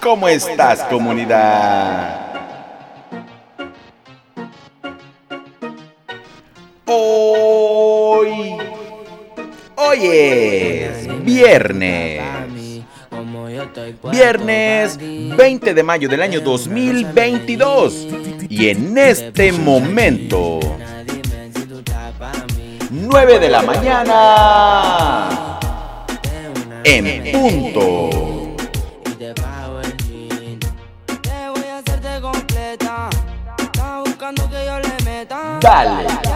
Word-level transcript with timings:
¿Cómo 0.00 0.28
estás 0.28 0.84
comunidad? 0.84 2.26
Hoy... 6.86 8.56
Hoy 9.74 9.98
es 10.02 11.24
viernes. 11.24 12.22
Viernes 14.10 14.98
20 14.98 15.74
de 15.74 15.82
mayo 15.82 16.08
del 16.08 16.22
año 16.22 16.40
2022. 16.40 18.06
Y 18.48 18.68
en 18.68 18.96
este 18.96 19.50
momento... 19.52 20.60
9 22.90 23.38
de 23.38 23.48
la 23.48 23.62
mañana. 23.62 25.28
En 26.84 27.32
punto. 27.32 28.37
Dale. 35.60 36.27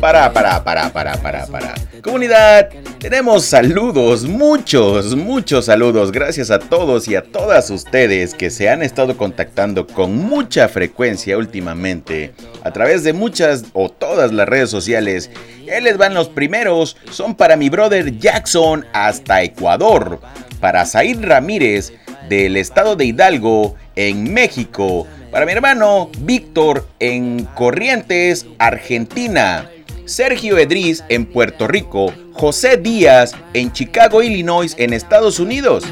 Para, 0.00 0.32
para, 0.32 0.64
para, 0.64 0.90
para, 0.90 1.12
para, 1.18 1.46
para. 1.46 1.74
Comunidad, 2.02 2.70
tenemos 2.98 3.44
saludos, 3.44 4.24
muchos, 4.24 5.14
muchos 5.14 5.66
saludos. 5.66 6.10
Gracias 6.10 6.50
a 6.50 6.58
todos 6.58 7.06
y 7.06 7.16
a 7.16 7.22
todas 7.22 7.68
ustedes 7.68 8.32
que 8.32 8.48
se 8.48 8.70
han 8.70 8.82
estado 8.82 9.18
contactando 9.18 9.86
con 9.86 10.16
mucha 10.16 10.68
frecuencia 10.68 11.36
últimamente 11.36 12.32
a 12.64 12.70
través 12.70 13.04
de 13.04 13.12
muchas 13.12 13.66
o 13.74 13.90
todas 13.90 14.32
las 14.32 14.48
redes 14.48 14.70
sociales. 14.70 15.30
Ahí 15.70 15.82
les 15.82 15.98
van 15.98 16.14
los 16.14 16.30
primeros. 16.30 16.96
Son 17.10 17.34
para 17.34 17.56
mi 17.56 17.68
brother 17.68 18.18
Jackson 18.18 18.86
hasta 18.94 19.42
Ecuador. 19.42 20.18
Para 20.60 20.86
Zaid 20.86 21.22
Ramírez 21.22 21.92
del 22.30 22.56
estado 22.56 22.96
de 22.96 23.04
Hidalgo 23.04 23.76
en 23.96 24.32
México. 24.32 25.06
Para 25.30 25.44
mi 25.44 25.52
hermano 25.52 26.10
Víctor 26.20 26.88
en 26.98 27.44
Corrientes, 27.54 28.46
Argentina. 28.58 29.68
Sergio 30.10 30.58
Edris 30.58 31.04
en 31.08 31.24
Puerto 31.24 31.68
Rico. 31.68 32.12
José 32.32 32.76
Díaz 32.76 33.32
en 33.54 33.72
Chicago, 33.72 34.22
Illinois, 34.22 34.74
en 34.76 34.92
Estados 34.92 35.38
Unidos. 35.38 35.84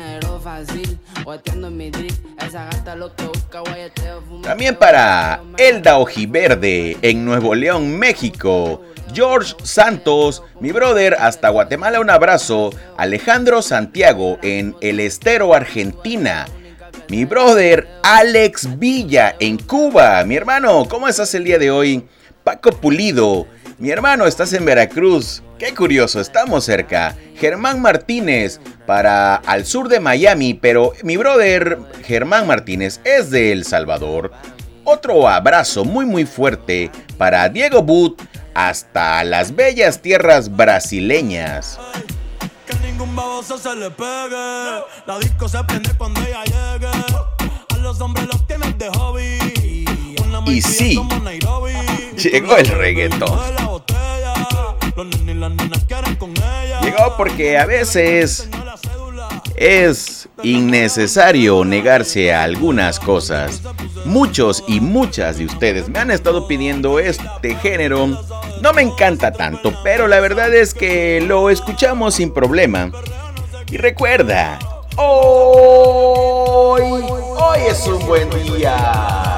También 4.43 4.75
para 4.75 5.41
Elda 5.57 5.99
Ojiverde 5.99 6.97
en 7.01 7.25
Nuevo 7.25 7.55
León, 7.55 7.97
México. 7.97 8.83
George 9.15 9.55
Santos, 9.63 10.43
mi 10.61 10.73
brother, 10.73 11.15
hasta 11.15 11.51
Guatemala 11.51 12.01
un 12.01 12.11
abrazo. 12.11 12.71
Alejandro 12.97 13.63
Santiago 13.63 14.39
en 14.43 14.75
El 14.81 14.99
Estero, 14.99 15.55
Argentina. 15.55 16.47
Mi 17.09 17.25
brother 17.25 17.87
Alex 18.03 18.79
Villa 18.81 19.37
en 19.39 19.59
Cuba. 19.59 20.25
Mi 20.25 20.35
hermano, 20.35 20.87
¿cómo 20.89 21.07
estás 21.07 21.33
el 21.35 21.45
día 21.45 21.59
de 21.59 21.71
hoy? 21.71 22.05
Paco 22.45 22.71
Pulido. 22.73 23.47
Mi 23.79 23.91
hermano, 23.91 24.27
estás 24.27 24.53
en 24.53 24.65
Veracruz. 24.65 25.43
Qué 25.59 25.75
curioso, 25.75 26.21
estamos 26.21 26.65
cerca. 26.65 27.17
Germán 27.37 27.81
Martínez 27.81 28.61
para 28.87 29.37
al 29.37 29.67
sur 29.67 29.89
de 29.89 30.01
Miami, 30.01 30.55
pero 30.55 30.93
mi 31.03 31.17
brother 31.17 31.79
Germán 32.05 32.47
Martínez 32.47 33.01
es 33.05 33.31
de 33.31 33.53
El 33.53 33.65
Salvador. 33.65 34.33
Otro 34.85 35.29
abrazo 35.29 35.85
muy 35.85 36.07
muy 36.07 36.25
fuerte 36.25 36.91
para 37.19 37.49
Diego 37.49 37.83
But 37.83 38.23
hasta 38.55 39.23
las 39.25 39.55
bellas 39.55 40.01
tierras 40.01 40.57
brasileñas. 40.57 41.79
Que 42.67 42.75
ningún 42.87 43.15
baboso 43.15 43.59
se 43.59 43.75
le 43.77 43.91
pegue. 43.91 44.83
La 45.07 45.19
disco 45.21 45.49
se 45.49 45.63
prende 45.65 45.91
cuando 45.97 46.21
ella 46.21 46.45
llegue. 46.45 46.89
A 47.69 47.77
los 47.79 48.01
hombres 48.01 48.27
los 48.27 48.47
tienes 48.47 48.77
de 48.79 48.89
hobby. 48.91 49.85
y 50.47 50.63
sí, 50.63 50.99
llegó 52.19 52.57
el 52.57 52.67
reggaetón. 52.67 53.39
Llegó 56.83 57.17
porque 57.17 57.57
a 57.57 57.67
veces 57.67 58.49
es 59.57 60.29
innecesario 60.43 61.65
negarse 61.65 62.33
a 62.33 62.43
algunas 62.43 62.99
cosas. 62.99 63.63
Muchos 64.05 64.65
y 64.67 64.81
muchas 64.81 65.39
de 65.39 65.47
ustedes 65.47 65.89
me 65.89 65.99
han 65.99 66.11
estado 66.11 66.49
pidiendo 66.49 66.99
este 66.99 67.55
género. 67.57 68.07
No 68.63 68.73
me 68.73 68.83
encanta 68.83 69.33
tanto, 69.33 69.73
pero 69.85 70.09
la 70.09 70.21
verdad 70.21 70.53
es 70.55 70.75
que 70.75 71.21
lo 71.21 71.51
escuchamos 71.51 72.15
sin 72.15 72.33
problema. 72.33 72.91
Y 73.71 73.77
recuerda, 73.77 74.59
hoy, 74.97 76.83
hoy 76.83 77.59
es 77.69 77.87
un 77.87 78.05
buen 78.07 78.31
día. 78.31 79.38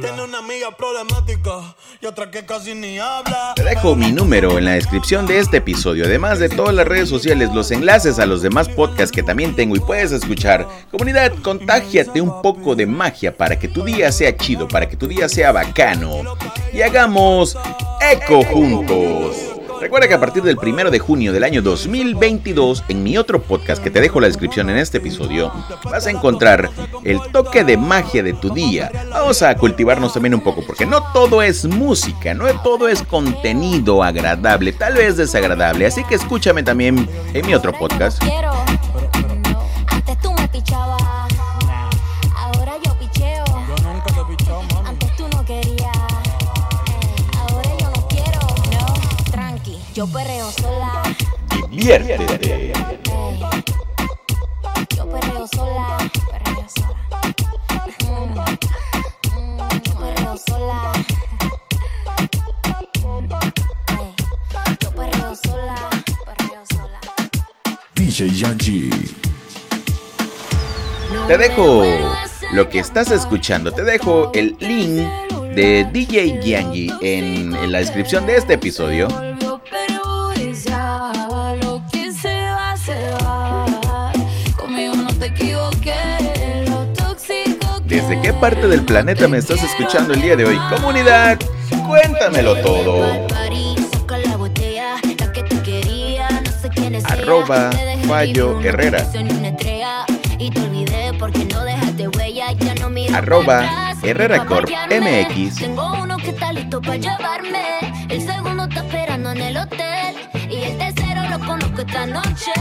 Tiene 0.00 0.22
una 0.24 0.38
amiga 0.38 0.76
problemática 0.76 1.74
y 2.00 2.06
otra 2.06 2.30
que 2.30 2.44
casi 2.44 2.74
ni 2.74 2.98
habla. 2.98 3.52
Te 3.54 3.62
dejo 3.62 3.94
mi 3.94 4.12
número 4.12 4.58
en 4.58 4.64
la 4.64 4.72
descripción 4.72 5.26
de 5.26 5.38
este 5.38 5.58
episodio, 5.58 6.04
además 6.04 6.38
de 6.38 6.48
todas 6.48 6.74
las 6.74 6.86
redes 6.86 7.08
sociales, 7.08 7.50
los 7.52 7.70
enlaces 7.70 8.18
a 8.18 8.26
los 8.26 8.42
demás 8.42 8.68
podcasts 8.68 9.12
que 9.12 9.22
también 9.22 9.54
tengo 9.54 9.76
y 9.76 9.80
puedes 9.80 10.12
escuchar. 10.12 10.66
Comunidad, 10.90 11.32
contágiate 11.42 12.20
un 12.20 12.42
poco 12.42 12.74
de 12.74 12.86
magia 12.86 13.36
para 13.36 13.58
que 13.58 13.68
tu 13.68 13.84
día 13.84 14.10
sea 14.10 14.36
chido, 14.36 14.66
para 14.68 14.88
que 14.88 14.96
tu 14.96 15.06
día 15.06 15.28
sea 15.28 15.52
bacano. 15.52 16.36
Y 16.72 16.82
hagamos 16.82 17.56
eco 18.00 18.42
juntos. 18.44 19.54
Recuerda 19.80 20.08
que 20.08 20.14
a 20.14 20.20
partir 20.20 20.42
del 20.42 20.56
primero 20.56 20.90
de 20.90 20.98
junio 20.98 21.32
del 21.32 21.44
año 21.44 21.60
2022, 21.62 22.84
en 22.88 23.02
mi 23.02 23.18
otro 23.18 23.42
podcast 23.42 23.82
que 23.82 23.90
te 23.90 24.00
dejo 24.00 24.20
la 24.20 24.26
descripción 24.26 24.70
en 24.70 24.76
este 24.76 24.98
episodio, 24.98 25.52
vas 25.84 26.06
a 26.06 26.10
encontrar 26.10 26.70
el 27.02 27.20
toque 27.32 27.64
de 27.64 27.76
magia 27.76 28.22
de 28.22 28.32
tu 28.32 28.50
día. 28.50 28.90
Vamos 29.10 29.42
a 29.42 29.54
cultivarnos 29.56 30.14
también 30.14 30.34
un 30.34 30.40
poco, 30.40 30.62
porque 30.66 30.86
no 30.86 31.02
todo 31.12 31.42
es 31.42 31.64
música, 31.66 32.34
no 32.34 32.46
todo 32.62 32.88
es 32.88 33.02
contenido 33.02 34.02
agradable, 34.02 34.72
tal 34.72 34.94
vez 34.94 35.16
desagradable. 35.16 35.86
Así 35.86 36.04
que 36.04 36.14
escúchame 36.14 36.62
también 36.62 37.08
en 37.32 37.46
mi 37.46 37.54
otro 37.54 37.72
podcast. 37.72 38.22
Yo 49.94 50.08
perreo 50.08 50.50
sola. 50.50 51.02
Diviértete. 51.70 52.72
Yo 54.96 55.08
perreo 55.08 55.46
sola. 55.46 55.98
Perreo 56.32 56.66
sola. 56.74 58.44
perreo 60.00 60.36
sola. 60.36 60.92
Yo 64.80 64.90
perreo 64.90 65.36
sola. 65.36 65.76
Perreo 66.26 66.64
sola. 66.68 67.00
DJ 67.94 68.30
Yankee. 68.30 68.90
Te 71.28 71.38
dejo 71.38 71.84
lo 72.52 72.68
que 72.68 72.80
estás 72.80 73.12
escuchando. 73.12 73.70
Te 73.70 73.84
dejo 73.84 74.32
el 74.34 74.56
link 74.58 75.08
de 75.54 75.88
DJ 75.92 76.40
Yangi 76.42 76.92
en, 77.00 77.54
en 77.54 77.70
la 77.70 77.78
descripción 77.78 78.26
de 78.26 78.38
este 78.38 78.54
episodio 78.54 79.06
¿Desde 87.86 88.20
qué 88.20 88.34
parte 88.34 88.68
del 88.68 88.84
planeta 88.84 89.26
me 89.26 89.38
estás 89.38 89.62
escuchando 89.62 90.12
el 90.12 90.20
día 90.20 90.36
de 90.36 90.44
hoy? 90.44 90.58
Comunidad, 90.68 91.38
cuéntamelo 91.86 92.56
todo. 92.56 93.26
Arroba 97.04 97.70
Fallo 98.06 98.60
Herrera. 98.60 99.06
Arroba 103.14 103.94
Herrera 104.02 104.44
Corp 104.44 104.68
MX. 104.68 105.56
Tengo 105.56 106.02
uno 106.02 106.18
que 106.18 106.30
está 106.30 106.52
listo 106.52 106.82
para 106.82 106.96
llevarme. 106.96 107.62
El 108.10 108.20
segundo 108.20 108.64
está 108.64 108.80
esperando 108.84 109.30
en 109.30 109.40
el 109.40 109.56
hotel. 109.56 110.16
Y 110.50 110.64
el 110.64 110.76
tercero 110.76 111.22
loco 111.30 111.56
esta 111.78 112.04
noche. 112.04 112.52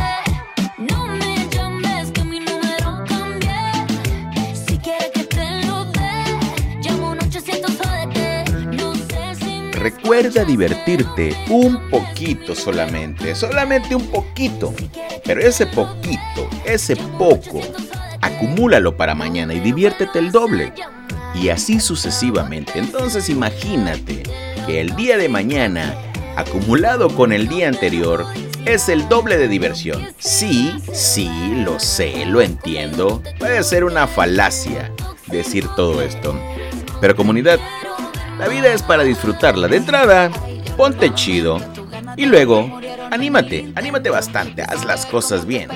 Recuerda 9.84 10.46
divertirte 10.46 11.36
un 11.50 11.90
poquito 11.90 12.56
solamente, 12.56 13.36
solamente 13.36 13.94
un 13.94 14.08
poquito. 14.08 14.74
Pero 15.26 15.42
ese 15.42 15.68
poquito, 15.68 16.50
ese 16.64 16.96
poco, 16.96 17.60
acumúlalo 18.22 18.96
para 18.96 19.14
mañana 19.14 19.54
y 19.54 19.60
diviértete 19.60 20.20
el 20.20 20.32
doble. 20.32 20.72
Y 21.36 21.50
así 21.50 21.82
sucesivamente. 21.82 22.80
Entonces 22.80 23.28
imagínate 23.28 24.24
que 24.66 24.80
el 24.80 24.96
día 24.96 25.18
de 25.18 25.28
mañana, 25.28 25.94
acumulado 26.38 27.10
con 27.14 27.34
el 27.34 27.50
día 27.50 27.68
anterior, 27.68 28.26
es 28.66 28.88
el 28.88 29.10
doble 29.10 29.38
de 29.38 29.50
diversión. 29.50 30.08
Sí, 30.18 30.82
sí, 30.94 31.30
lo 31.58 31.78
sé, 31.78 32.26
lo 32.26 32.42
entiendo. 32.42 33.22
Puede 33.38 33.62
ser 33.64 33.84
una 33.84 34.08
falacia 34.08 34.94
decir 35.28 35.68
todo 35.76 36.02
esto. 36.02 36.40
Pero 37.02 37.18
comunidad, 37.18 37.60
la 38.38 38.48
vida 38.48 38.74
es 38.74 38.82
para 38.82 39.04
disfrutarla. 39.04 39.68
De 39.68 39.78
entrada, 39.78 40.32
ponte 40.78 41.14
chido. 41.14 41.60
Y 42.16 42.26
luego, 42.26 42.80
anímate, 43.12 43.72
anímate 43.76 44.10
bastante, 44.10 44.62
haz 44.62 44.86
las 44.86 45.06
cosas 45.06 45.46
bien. 45.46 45.70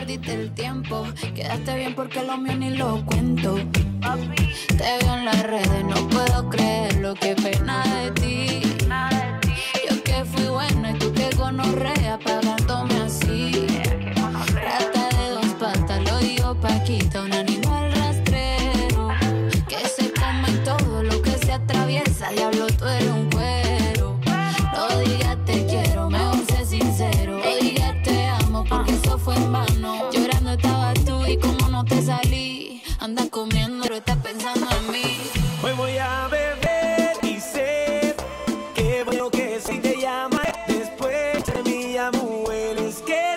scared. 42.92 43.37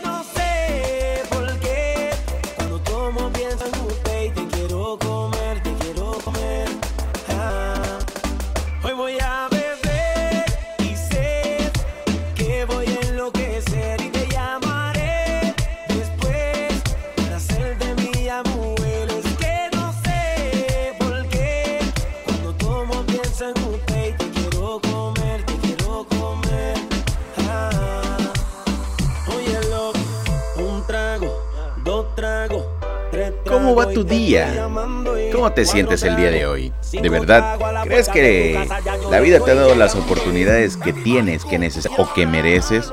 ¿Cómo 33.71 33.87
va 33.87 33.93
tu 33.93 34.03
día? 34.03 34.69
¿Cómo 35.33 35.53
te 35.53 35.65
sientes 35.65 36.03
el 36.03 36.17
día 36.17 36.33
de 36.33 36.45
hoy? 36.45 36.73
¿De 36.91 37.09
verdad 37.09 37.57
crees 37.85 38.09
que 38.09 38.69
la 39.13 39.21
vida 39.21 39.39
te 39.39 39.53
ha 39.53 39.55
dado 39.55 39.77
las 39.77 39.95
oportunidades 39.95 40.77
que 40.77 40.93
tienes, 40.93 41.45
que 41.45 41.57
necesitas 41.57 41.97
o 41.97 42.13
que 42.13 42.27
mereces? 42.27 42.93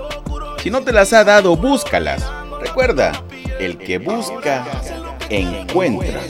Si 0.61 0.69
no 0.69 0.83
te 0.83 0.91
las 0.91 1.13
ha 1.13 1.23
dado, 1.23 1.57
búscalas. 1.57 2.23
Recuerda, 2.61 3.23
el 3.59 3.79
que 3.79 3.97
busca, 3.97 4.67
encuentra. 5.31 6.21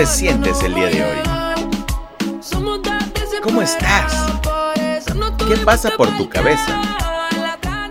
Te 0.00 0.06
sientes 0.06 0.62
el 0.62 0.74
día 0.74 0.86
de 0.86 1.04
hoy? 1.04 1.18
¿Cómo 3.42 3.60
estás? 3.60 4.14
¿Qué 5.46 5.58
pasa 5.58 5.90
por 5.90 6.08
tu 6.16 6.26
cabeza? 6.26 6.80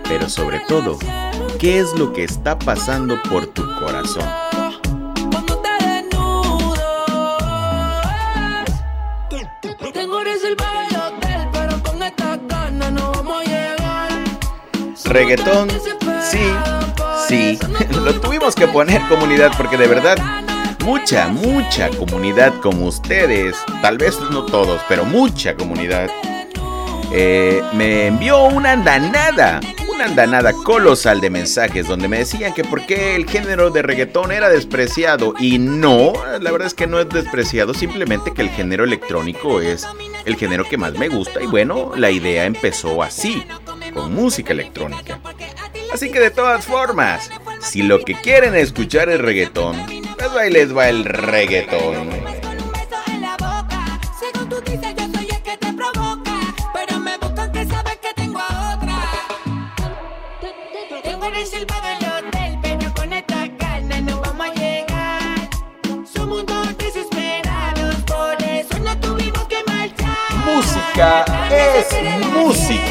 Pero 0.08 0.28
sobre 0.28 0.58
todo, 0.66 0.98
¿qué 1.60 1.78
es 1.78 1.96
lo 1.96 2.12
que 2.12 2.24
está 2.24 2.58
pasando 2.58 3.22
por 3.30 3.46
tu 3.46 3.62
corazón? 3.76 4.24
Reggaetón, 15.04 15.70
sí, 16.28 16.52
sí, 17.28 17.58
lo 18.04 18.20
tuvimos 18.20 18.56
que 18.56 18.66
poner 18.66 19.00
comunidad 19.08 19.52
porque 19.56 19.76
de 19.76 19.86
verdad 19.86 20.49
mucha, 20.84 21.28
mucha 21.28 21.88
comunidad 21.90 22.54
como 22.60 22.86
ustedes, 22.86 23.56
tal 23.82 23.98
vez 23.98 24.18
no 24.30 24.44
todos, 24.44 24.80
pero 24.88 25.04
mucha 25.04 25.54
comunidad, 25.54 26.10
eh, 27.12 27.62
me 27.72 28.06
envió 28.06 28.44
una 28.44 28.72
andanada, 28.72 29.60
una 29.92 30.04
andanada 30.04 30.52
colosal 30.52 31.20
de 31.20 31.28
mensajes 31.28 31.88
donde 31.88 32.08
me 32.08 32.18
decían 32.18 32.54
que 32.54 32.62
por 32.62 32.86
qué 32.86 33.16
el 33.16 33.28
género 33.28 33.70
de 33.70 33.82
reggaetón 33.82 34.30
era 34.30 34.48
despreciado. 34.48 35.34
Y 35.38 35.58
no, 35.58 36.12
la 36.40 36.52
verdad 36.52 36.68
es 36.68 36.74
que 36.74 36.86
no 36.86 37.00
es 37.00 37.08
despreciado, 37.08 37.74
simplemente 37.74 38.32
que 38.32 38.42
el 38.42 38.50
género 38.50 38.84
electrónico 38.84 39.60
es 39.60 39.86
el 40.24 40.36
género 40.36 40.64
que 40.64 40.78
más 40.78 40.94
me 40.94 41.08
gusta. 41.08 41.42
Y 41.42 41.46
bueno, 41.46 41.92
la 41.96 42.10
idea 42.10 42.44
empezó 42.44 43.02
así, 43.02 43.44
con 43.92 44.14
música 44.14 44.52
electrónica. 44.52 45.18
Así 45.92 46.12
que 46.12 46.20
de 46.20 46.30
todas 46.30 46.64
formas, 46.64 47.28
si 47.60 47.82
lo 47.82 48.00
que 48.04 48.14
quieren 48.14 48.54
escuchar 48.54 49.08
es 49.08 49.20
reggaetón, 49.20 49.99
pues 50.20 50.36
ahí 50.36 50.50
les 50.50 50.76
va 50.76 50.88
el 50.88 51.04
reggaetón. 51.04 52.10
Música 70.44 71.24
es 71.50 72.19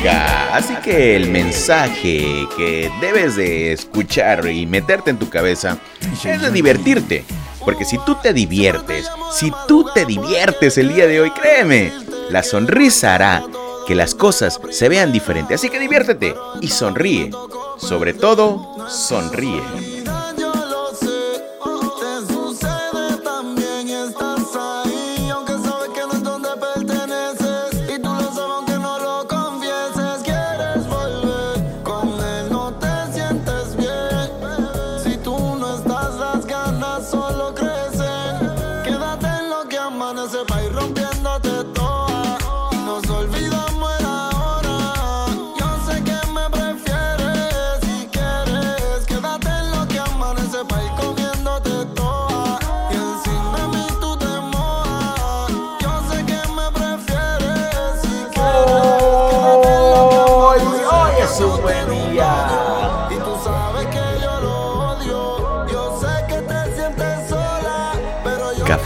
Así 0.08 0.74
que 0.84 1.16
el 1.16 1.30
mensaje 1.30 2.48
que 2.56 2.92
debes 3.02 3.36
de 3.36 3.74
escuchar 3.74 4.48
y 4.48 4.66
meterte 4.66 5.10
en 5.10 5.20
tu 5.20 5.30
cabeza 5.30 5.78
es 6.24 6.42
de 6.42 6.52
divertirte. 6.52 7.26
Porque 7.66 7.84
si 7.84 7.98
tú 8.06 8.16
te 8.16 8.34
diviertes, 8.34 9.10
si 9.34 9.52
tú 9.68 9.86
te 9.94 10.06
diviertes 10.06 10.78
el 10.78 10.94
día 10.94 11.06
de 11.06 11.20
hoy, 11.20 11.32
créeme, 11.32 11.92
la 12.30 12.44
sonrisa 12.44 13.16
hará 13.16 13.44
que 13.86 13.96
las 13.96 14.16
cosas 14.16 14.60
se 14.70 14.88
vean 14.88 15.12
diferentes. 15.12 15.60
Así 15.60 15.70
que 15.70 15.80
diviértete 15.80 16.34
y 16.62 16.70
sonríe. 16.70 17.32
Sobre 17.78 18.14
todo, 18.14 18.88
sonríe. 18.88 19.62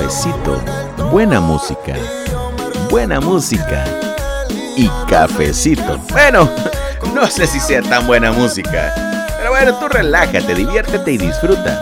Cafecito, 0.04 0.62
buena 1.12 1.40
música, 1.40 1.96
buena 2.90 3.22
música 3.22 3.86
y 4.76 4.90
cafecito. 5.10 5.98
Bueno, 6.12 6.50
no 7.16 7.26
sé 7.28 7.48
si 7.48 7.58
sea 7.58 7.82
tan 7.82 8.06
buena 8.06 8.34
música, 8.34 8.94
pero 9.38 9.52
bueno, 9.52 9.74
tú 9.76 9.88
relájate, 9.88 10.56
diviértete 10.56 11.14
y 11.14 11.18
disfruta. 11.18 11.82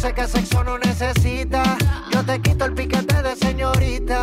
Dice 0.00 0.14
que 0.14 0.28
sexo 0.28 0.62
no 0.62 0.78
necesita. 0.78 1.60
Yo 2.12 2.24
te 2.24 2.40
quito 2.40 2.66
el 2.66 2.72
piquete 2.72 3.20
de 3.20 3.34
señorita. 3.34 4.20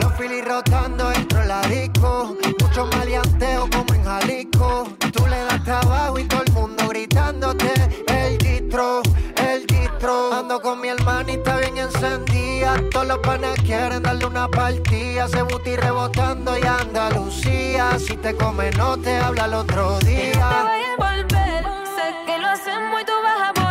Los 0.00 0.14
filis 0.14 0.42
rotando 0.42 1.10
dentro 1.10 1.40
de 1.40 1.46
la 1.48 1.60
disco. 1.68 2.34
Mucho 2.62 2.86
maleanteo 2.96 3.68
como 3.68 3.92
en 3.92 4.02
Jalisco. 4.02 4.88
Tú 5.12 5.26
le 5.26 5.36
das 5.36 5.62
trabajo 5.64 6.18
y 6.18 6.24
todo 6.24 6.44
el 6.46 6.52
mundo 6.54 6.88
gritándote. 6.88 7.74
El 8.06 8.38
distro, 8.38 9.02
el 9.36 9.66
distro. 9.66 10.32
Ando 10.32 10.62
con 10.62 10.80
mi 10.80 10.88
hermanita 10.88 11.58
bien 11.58 11.76
encendida. 11.76 12.80
Todos 12.90 13.08
los 13.08 13.18
panes 13.18 13.60
quieren 13.66 14.02
darle 14.02 14.24
una 14.24 14.48
partida. 14.48 15.28
Se 15.28 15.42
buti 15.42 15.76
rebotando 15.76 16.56
y 16.58 16.62
Andalucía. 16.62 17.98
Si 17.98 18.16
te 18.16 18.34
come, 18.34 18.70
no 18.78 18.96
te 18.96 19.14
habla 19.14 19.44
el 19.44 19.52
otro 19.52 19.90
No 19.90 19.98
te 19.98 20.06
día. 20.06 20.32
vayas 20.38 20.88
a 20.98 21.12
volver. 21.16 21.64
Sé 21.94 22.14
que 22.24 22.38
lo 22.38 22.48
hacemos 22.48 23.02
y 23.02 23.04
tú 23.04 23.12
vas 23.22 23.50
a 23.50 23.61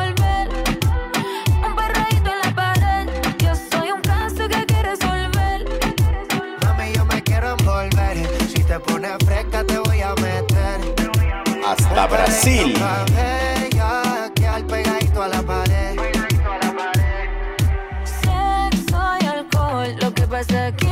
Hasta 11.91 12.07
Brasil. 12.07 12.73
Sexo 18.05 19.01
y 19.19 19.25
alcohol. 19.25 19.95
Lo 19.99 20.13
que 20.13 20.25
pasa 20.25 20.67
aquí 20.67 20.90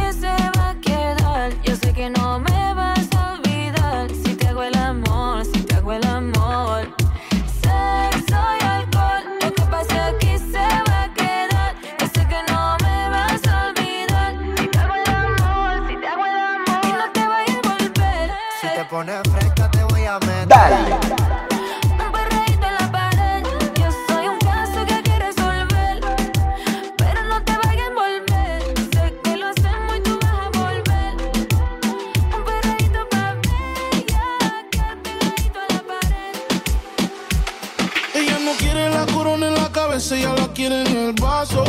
la 39.89 40.49
en 40.57 40.97
el 40.97 41.13
vaso. 41.13 41.63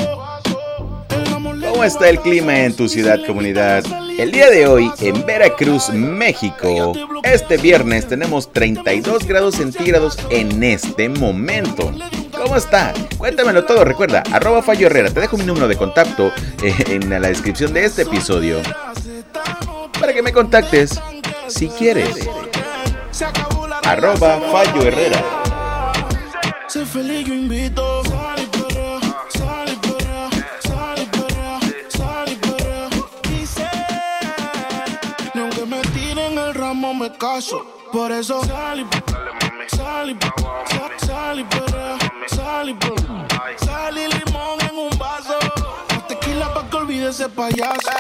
¿Cómo 1.71 1.85
está 1.85 2.09
el 2.09 2.21
clima 2.21 2.61
en 2.61 2.75
tu 2.75 2.89
ciudad, 2.89 3.19
comunidad? 3.27 3.85
El 4.19 4.33
día 4.33 4.51
de 4.51 4.67
hoy, 4.67 4.91
en 5.01 5.25
Veracruz, 5.25 5.89
México, 5.91 6.93
este 7.23 7.57
viernes 7.57 8.07
tenemos 8.07 8.53
32 8.53 9.27
grados 9.27 9.55
centígrados 9.55 10.19
en 10.29 10.63
este 10.63 11.09
momento. 11.09 11.93
¿Cómo 12.37 12.57
está? 12.57 12.93
Cuéntamelo 13.17 13.65
todo, 13.65 13.85
recuerda, 13.85 14.23
arroba 14.33 14.63
Fallo 14.63 14.87
Herrera, 14.87 15.11
te 15.11 15.21
dejo 15.21 15.39
mi 15.39 15.45
número 15.45 15.69
de 15.69 15.77
contacto 15.77 16.33
eh, 16.63 16.75
en 16.89 17.09
la 17.09 17.29
descripción 17.29 17.73
de 17.73 17.85
este 17.85 18.03
episodio 18.03 18.61
para 19.99 20.13
que 20.13 20.23
me 20.23 20.33
contactes 20.33 21.01
si 21.49 21.69
quieres. 21.69 22.29
Arroba 23.85 24.41
Fallo 24.53 24.83
Herrera. 24.83 25.41
Aunque 35.61 35.77
me 35.77 35.83
tiren 35.93 36.39
el 36.39 36.55
ramo 36.55 36.95
me 36.95 37.11
caso. 37.13 37.65
Por 37.93 38.13
eso 38.13 38.43
sal 38.45 38.81
y 38.81 38.87
sal 39.77 40.11
y 40.11 40.17
sal- 40.71 40.93
sal 41.07 41.41
y 41.41 41.45
perrea, 41.45 41.99
sal 42.29 42.69
y 42.69 42.75
perrea. 42.75 43.27
Sal 43.59 43.99
y 43.99 44.07
limón 44.07 44.61
en 44.71 44.79
un 44.79 44.99
vaso. 44.99 45.39
Tequila 46.09 46.53
pa' 46.55 46.69
que 46.71 46.77
olvide 46.77 47.09
ese 47.11 47.29
payaso. 47.29 47.91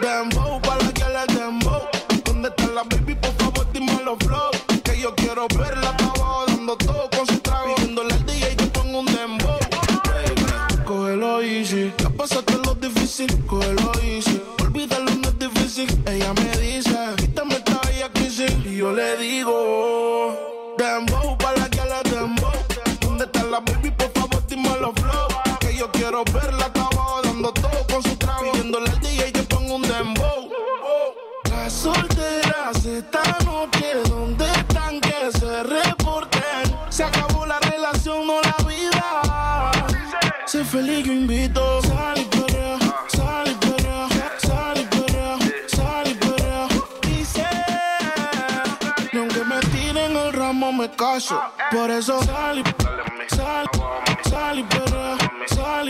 Dembow 0.00 0.60
pa' 0.62 0.76
la 0.76 0.92
que 0.92 1.04
le 1.04 1.34
dembow. 1.40 1.82
¿Dónde 2.24 2.48
está 2.48 2.66
la 2.68 2.82
baby? 2.84 3.14
Por 3.14 3.32
favor, 3.34 3.72
dime 3.72 3.98
los 4.04 4.18
flow. 4.18 4.50
Que 4.84 5.00
yo 5.00 5.14
quiero 5.14 5.46
verla 5.58 5.96
pa' 5.96 6.04
abajo 6.04 6.44
dando 6.48 6.76
todo 6.76 7.08
con 7.16 7.26
su 7.26 7.38
trago. 7.40 7.74
Al 7.78 8.26
DJ 8.26 8.56
que 8.56 8.66
ponga 8.66 8.98
un 8.98 9.06
dembow. 9.06 9.58
Baby, 10.04 10.82
Cógelo 10.84 11.40
easy. 11.42 11.92
Ya 11.98 12.10
pasaste 12.10 12.56
lo 12.64 12.74
difícil. 12.74 13.44
Cógelo 13.46 13.92
easy. 14.02 14.40
Olvídalo, 14.62 15.10
no 15.16 15.28
es 15.28 15.38
difícil. 15.38 16.02
Ella 16.06 16.32
me 16.34 16.59
yo 18.80 18.92
le 18.92 19.14
digo, 19.18 20.74
dembow 20.78 21.36
pa' 21.36 21.52
la 21.58 21.68
que 21.68 21.82
le 21.84 22.10
dembow. 22.10 22.50
¿Dónde 23.02 23.24
está 23.24 23.42
la 23.44 23.60
baby? 23.60 23.90
Por 23.90 24.10
favor, 24.12 24.42
dime 24.46 24.70
los 24.80 24.94
flow. 24.94 25.28
Que 25.60 25.76
yo 25.76 25.90
quiero 25.92 26.24
verla 26.32 26.72
Por 51.70 51.88
eso 51.88 52.20
sal 52.24 52.58
y 52.58 53.34
sal, 53.34 53.66
sal 54.28 54.58
y 54.58 54.64
perrea, 54.64 55.16
sal 55.46 55.86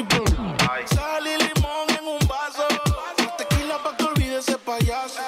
limón 1.24 1.86
en 1.98 2.06
un 2.06 2.28
vaso. 2.28 2.66
Tequila 3.38 3.82
pa' 3.82 3.96
que 3.96 4.04
olvide 4.04 4.38
ese 4.38 4.58
payaso. 4.58 5.22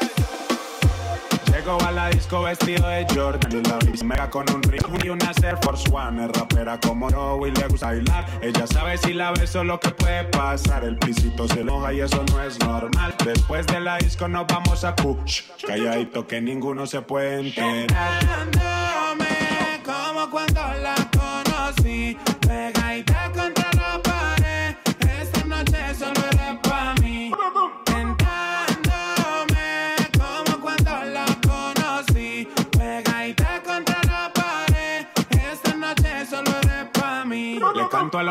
Llego 1.47 1.81
a 1.87 1.93
la 1.93 2.09
disco 2.11 2.43
vestido 2.43 2.87
de 2.87 3.07
Jordan 3.15 3.51
y 3.51 3.63
la 3.63 4.05
mega 4.05 4.29
con 4.29 4.45
un 4.55 4.63
ritmo 4.63 4.99
y 5.03 5.09
una 5.09 5.33
Air 5.43 5.57
Force 5.63 5.89
One. 5.91 6.25
Es 6.25 6.33
rapera 6.33 6.79
como 6.81 7.09
no 7.09 7.47
y 7.47 7.51
le 7.51 7.69
gusta 7.69 7.87
bailar. 7.87 8.27
Ella 8.43 8.67
sabe 8.67 8.99
si 8.99 9.15
la 9.15 9.31
beso 9.31 9.65
lo 9.65 9.81
que 9.81 9.91
puede 9.91 10.25
pasar. 10.25 10.85
El 10.85 10.99
pisito 10.99 11.49
se 11.49 11.61
enoja 11.61 11.95
y 11.95 12.01
eso 12.01 12.23
no 12.31 12.43
es 12.43 12.59
normal. 12.59 13.15
Después 13.25 13.67
de 13.69 13.81
la 13.81 13.97
disco 13.97 14.29
nos 14.29 14.47
vamos 14.47 14.85
a 14.85 14.95
push. 14.97 15.45
Calladito 15.67 16.27
que 16.27 16.43
ninguno 16.43 16.87
se 16.87 17.01
puede 17.01 17.41
enterar. 17.41 18.92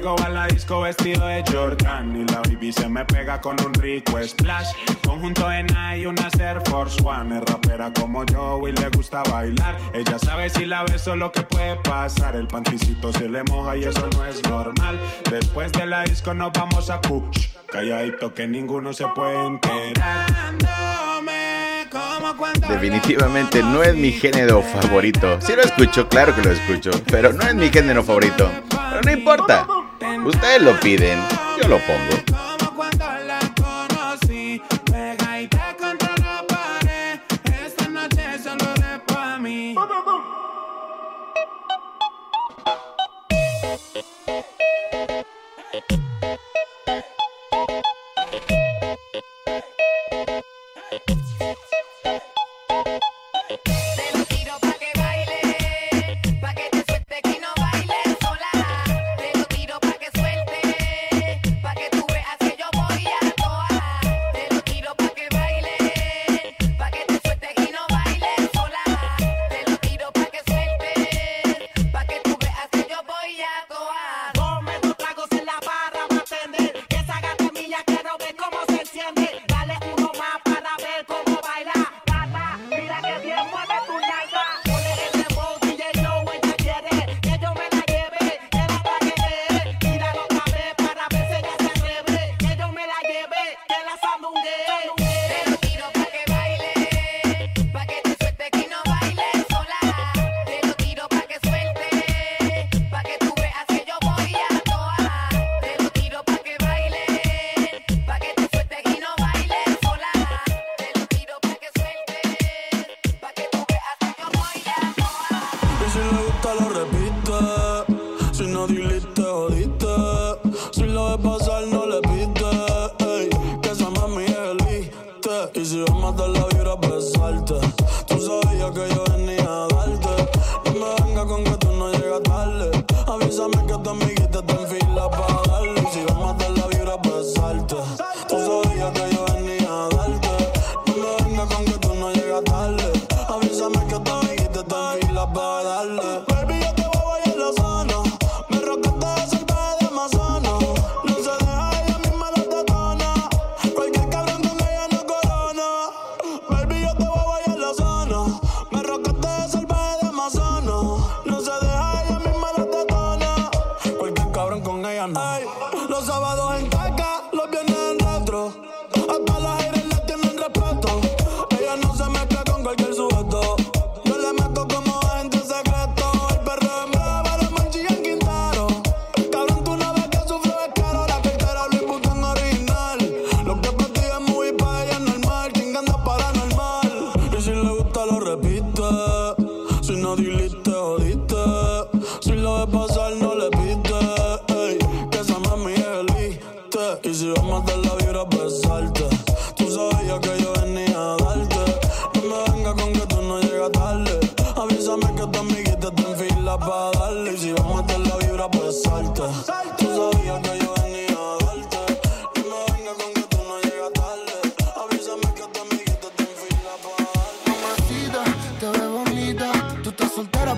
Llego 0.00 0.16
a 0.24 0.30
la 0.30 0.46
disco 0.46 0.80
vestido 0.80 1.26
de 1.26 1.44
Jordan 1.52 2.16
y 2.16 2.32
la 2.32 2.40
baby 2.40 2.72
se 2.72 2.88
me 2.88 3.04
pega 3.04 3.38
con 3.38 3.62
un 3.62 3.74
rico 3.74 4.18
splash. 4.26 4.68
Conjunto 5.06 5.52
en 5.52 5.66
y 5.94 6.06
una 6.06 6.30
Air 6.38 6.62
Force 6.70 6.96
One. 7.04 7.36
Es 7.36 7.44
rapera 7.44 7.92
como 7.92 8.24
yo 8.24 8.66
y 8.66 8.72
le 8.72 8.88
gusta 8.88 9.22
bailar. 9.24 9.76
Ella 9.92 10.18
sabe 10.18 10.48
si 10.48 10.64
la 10.64 10.84
beso 10.84 11.14
lo 11.16 11.30
que 11.30 11.42
puede 11.42 11.76
pasar. 11.76 12.34
El 12.34 12.46
panticito 12.46 13.12
se 13.12 13.28
le 13.28 13.44
moja 13.44 13.76
y 13.76 13.84
eso 13.84 14.08
no 14.14 14.24
es 14.24 14.42
normal. 14.44 14.98
Después 15.30 15.70
de 15.72 15.84
la 15.84 16.04
disco 16.04 16.32
nos 16.32 16.50
vamos 16.54 16.88
a 16.88 16.98
Kuch. 17.02 17.50
Calladito 17.70 18.32
que 18.32 18.48
ninguno 18.48 18.94
se 18.94 19.06
puede 19.08 19.46
enterar. 19.46 20.26
Definitivamente 22.70 23.62
no 23.62 23.82
es 23.82 23.94
mi 23.94 24.12
género 24.12 24.62
favorito. 24.62 25.38
Si 25.42 25.54
lo 25.54 25.60
escucho, 25.60 26.08
claro 26.08 26.34
que 26.34 26.42
lo 26.42 26.52
escucho, 26.52 26.90
pero 27.10 27.34
no 27.34 27.42
es 27.42 27.54
mi 27.54 27.68
género 27.68 28.02
favorito. 28.02 28.50
Pero 28.70 29.02
no 29.02 29.10
importa. 29.10 29.66
Ustedes 30.24 30.60
lo 30.62 30.78
piden, 30.80 31.18
yo 31.60 31.68
lo 31.68 31.78
pongo. 31.78 32.29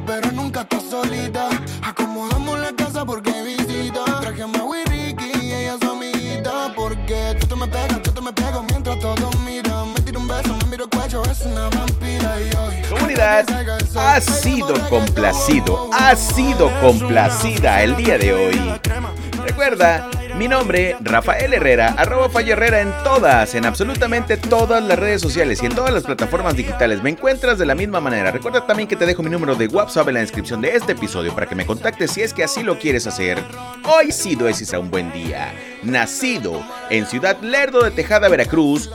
Pero 0.06 0.30
nunca 0.32 0.62
estás 0.62 0.82
solita. 0.84 1.48
Acomodamos 1.82 2.58
la 2.58 2.72
casa 2.72 3.04
porque 3.04 3.32
visita. 3.42 4.04
Traje 4.20 4.42
a 4.42 4.46
Maui 4.46 4.84
Ricky 4.86 5.32
y 5.42 5.52
ella 5.52 5.74
es 5.74 5.80
su 5.80 5.90
amiguita. 5.90 6.72
Porque 6.74 7.36
tú 7.40 7.46
te 7.46 7.56
me 7.56 7.66
pegas, 7.66 8.00
yo 8.02 8.12
te 8.12 8.20
me 8.20 8.32
pego 8.32 8.62
mientras 8.68 8.98
todos 8.98 9.38
miran. 9.40 9.92
Me 9.92 10.00
tiro 10.00 10.20
un 10.20 10.28
beso, 10.28 10.56
me 10.62 10.70
miro 10.70 10.84
el 10.84 10.90
cuello, 10.90 11.22
es 11.24 11.40
una 11.42 11.68
vampira. 11.68 12.40
Y 12.40 12.56
hoy, 12.56 12.88
Comunidad, 12.88 13.46
ha 13.96 14.20
sido 14.20 14.74
complacido, 14.88 15.90
ha 15.92 16.16
sido 16.16 16.70
complacida 16.80 17.82
el 17.82 17.96
día 17.96 18.18
de 18.18 18.32
hoy. 18.32 18.80
Recuerda, 19.44 20.08
mi 20.42 20.48
nombre, 20.48 20.96
Rafael 21.00 21.54
Herrera, 21.54 21.94
arroba 21.96 22.28
Fallo 22.28 22.54
Herrera 22.54 22.80
en 22.80 22.92
todas, 23.04 23.54
en 23.54 23.64
absolutamente 23.64 24.36
todas 24.36 24.82
las 24.82 24.98
redes 24.98 25.22
sociales 25.22 25.62
y 25.62 25.66
en 25.66 25.72
todas 25.72 25.94
las 25.94 26.02
plataformas 26.02 26.56
digitales. 26.56 27.00
Me 27.00 27.10
encuentras 27.10 27.58
de 27.60 27.64
la 27.64 27.76
misma 27.76 28.00
manera. 28.00 28.32
Recuerda 28.32 28.66
también 28.66 28.88
que 28.88 28.96
te 28.96 29.06
dejo 29.06 29.22
mi 29.22 29.30
número 29.30 29.54
de 29.54 29.68
WhatsApp 29.68 30.08
en 30.08 30.14
la 30.14 30.20
descripción 30.20 30.60
de 30.60 30.74
este 30.74 30.92
episodio 30.92 31.32
para 31.32 31.46
que 31.46 31.54
me 31.54 31.64
contactes 31.64 32.10
si 32.10 32.22
es 32.22 32.34
que 32.34 32.42
así 32.42 32.64
lo 32.64 32.76
quieres 32.76 33.06
hacer. 33.06 33.38
Hoy 33.84 34.10
sido 34.10 34.48
es 34.48 34.74
a 34.74 34.80
un 34.80 34.90
buen 34.90 35.12
día. 35.12 35.54
Nacido 35.84 36.60
en 36.90 37.06
Ciudad 37.06 37.40
Lerdo 37.40 37.84
de 37.84 37.92
Tejada, 37.92 38.28
Veracruz. 38.28 38.90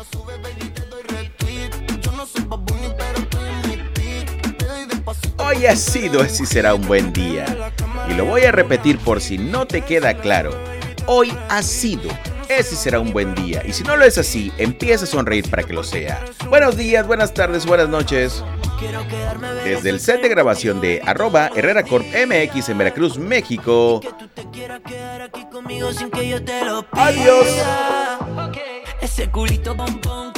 Hoy 5.37 5.65
ha 5.65 5.77
sido 5.77 6.21
así 6.23 6.45
será 6.45 6.75
un 6.75 6.85
buen 6.85 7.13
día. 7.13 7.45
Y 8.09 8.15
lo 8.15 8.25
voy 8.25 8.43
a 8.43 8.51
repetir 8.51 8.99
por 8.99 9.21
si 9.21 9.37
no 9.37 9.65
te 9.65 9.79
queda 9.83 10.17
claro. 10.17 10.76
Hoy 11.07 11.33
ha 11.49 11.63
sido 11.63 12.09
ese 12.49 12.75
será 12.75 12.99
un 12.99 13.11
buen 13.11 13.35
día. 13.35 13.61
Y 13.65 13.73
si 13.73 13.83
no 13.83 13.97
lo 13.97 14.05
es 14.05 14.17
así, 14.17 14.51
empieza 14.57 15.03
a 15.03 15.07
sonreír 15.07 15.49
para 15.49 15.63
que 15.63 15.73
lo 15.73 15.83
sea. 15.83 16.23
Buenos 16.49 16.77
días, 16.77 17.05
buenas 17.05 17.33
tardes, 17.33 17.65
buenas 17.65 17.89
noches. 17.89 18.43
Desde 19.63 19.89
el 19.89 19.99
set 19.99 20.21
de 20.21 20.29
grabación 20.29 20.79
de 20.79 21.01
arroba 21.05 21.49
Herrera 21.55 21.83
Corp 21.83 22.05
MX 22.05 22.69
en 22.69 22.77
Veracruz, 22.77 23.17
México. 23.17 24.01
Adiós. 26.91 27.47
Ese 29.01 29.29
culito 29.29 29.75
pompón 29.75 30.33